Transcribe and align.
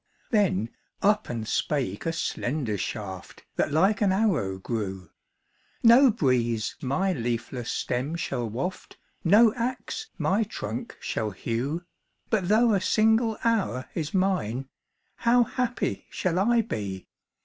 Then 0.31 0.69
up 1.03 1.29
and 1.29 1.47
spake 1.47 2.07
a 2.07 2.11
slender 2.11 2.75
shaft, 2.75 3.45
That 3.55 3.71
like 3.71 4.01
an 4.01 4.11
arrow 4.11 4.57
grew; 4.57 5.11
"No 5.83 6.09
breeze 6.09 6.75
my 6.81 7.13
leafless 7.13 7.71
stem 7.71 8.15
shall 8.15 8.49
waft, 8.49 8.97
No 9.23 9.53
ax 9.53 10.09
my 10.17 10.41
trunk 10.43 10.97
shall 10.99 11.29
hew 11.29 11.83
But 12.31 12.47
though 12.47 12.73
a 12.73 12.81
single 12.81 13.37
hour 13.43 13.89
is 13.93 14.11
mine, 14.11 14.67
How 15.17 15.43
happy 15.43 16.07
shall 16.09 16.39
I 16.39 16.61
be! 16.61 17.05